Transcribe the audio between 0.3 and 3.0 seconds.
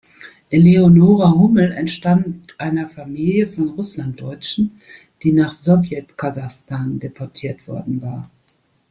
Eleonora Hummel entstammt einer